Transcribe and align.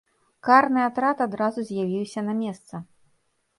Карны 0.47 0.81
атрад 0.85 1.17
адразу 1.27 1.67
з'явіўся 1.69 2.19
на 2.31 2.37
месца. 2.41 2.83